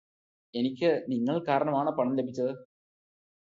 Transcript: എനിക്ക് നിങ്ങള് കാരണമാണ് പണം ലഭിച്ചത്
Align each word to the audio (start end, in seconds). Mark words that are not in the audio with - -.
എനിക്ക് 0.53 1.05
നിങ്ങള് 1.07 1.41
കാരണമാണ് 1.47 1.91
പണം 1.91 2.15
ലഭിച്ചത് 2.15 2.51